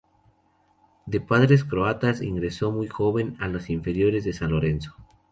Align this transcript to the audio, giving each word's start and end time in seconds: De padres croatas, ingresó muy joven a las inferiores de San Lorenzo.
De 1.05 1.21
padres 1.21 1.63
croatas, 1.63 2.23
ingresó 2.23 2.71
muy 2.71 2.87
joven 2.87 3.37
a 3.39 3.47
las 3.47 3.69
inferiores 3.69 4.23
de 4.23 4.33
San 4.33 4.49
Lorenzo. 4.51 4.95